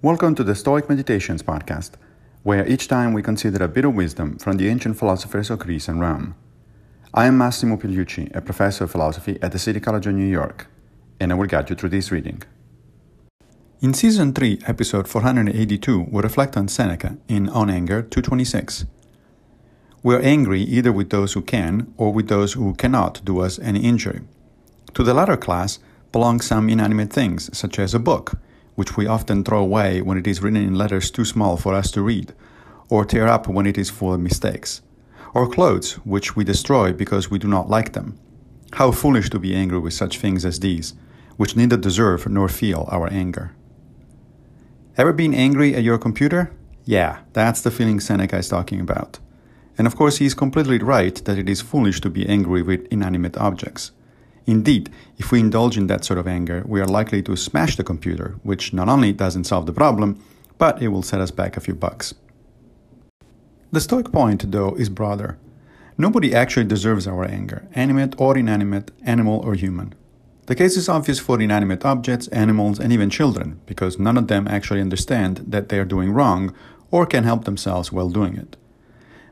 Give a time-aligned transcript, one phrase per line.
[0.00, 1.94] Welcome to the Stoic Meditations podcast,
[2.44, 5.88] where each time we consider a bit of wisdom from the ancient philosophers of Greece
[5.88, 6.36] and Rome.
[7.12, 10.68] I am Massimo Pigliucci, a professor of philosophy at the City College of New York,
[11.18, 12.44] and I will guide you through this reading.
[13.80, 18.84] In Season 3, Episode 482, we reflect on Seneca in On Anger 226.
[20.04, 23.58] We are angry either with those who can or with those who cannot do us
[23.58, 24.20] any injury.
[24.94, 25.80] To the latter class
[26.12, 28.38] belong some inanimate things, such as a book,
[28.78, 31.90] which we often throw away when it is written in letters too small for us
[31.90, 32.32] to read,
[32.88, 34.82] or tear up when it is full of mistakes,
[35.34, 38.16] or clothes which we destroy because we do not like them.
[38.74, 40.94] How foolish to be angry with such things as these,
[41.36, 43.50] which neither deserve nor feel our anger.
[44.96, 46.52] Ever been angry at your computer?
[46.84, 49.18] Yeah, that's the feeling Seneca is talking about.
[49.76, 52.86] And of course, he is completely right that it is foolish to be angry with
[52.92, 53.90] inanimate objects.
[54.48, 57.84] Indeed, if we indulge in that sort of anger, we are likely to smash the
[57.84, 60.18] computer, which not only doesn't solve the problem,
[60.56, 62.14] but it will set us back a few bucks.
[63.72, 65.36] The Stoic point, though, is broader.
[65.98, 69.94] Nobody actually deserves our anger, animate or inanimate, animal or human.
[70.46, 74.48] The case is obvious for inanimate objects, animals, and even children, because none of them
[74.48, 76.54] actually understand that they are doing wrong
[76.90, 78.56] or can help themselves while doing it.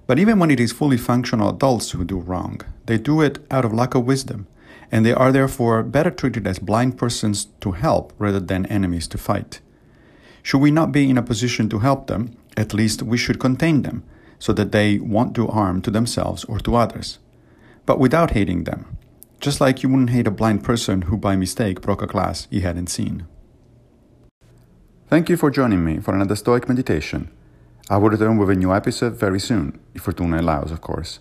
[0.06, 3.64] But even when it is fully functional adults who do wrong, they do it out
[3.64, 4.46] of lack of wisdom,
[4.90, 9.18] and they are therefore better treated as blind persons to help rather than enemies to
[9.18, 9.60] fight.
[10.42, 13.82] Should we not be in a position to help them, at least we should contain
[13.82, 14.04] them,
[14.38, 17.18] so that they won't do harm to themselves or to others,
[17.84, 18.96] but without hating them,
[19.40, 22.60] just like you wouldn't hate a blind person who by mistake broke a glass he
[22.60, 23.26] hadn't seen.
[25.08, 27.30] Thank you for joining me for another Stoic meditation.
[27.88, 31.20] I will return with a new episode very soon, if Fortuna allows, of course.